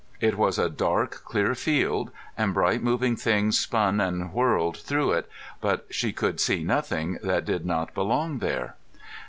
[0.19, 5.29] It was a dark clear field and bright moving things spun and swirled through it,
[5.61, 8.77] but she could see nothing that did not belong there.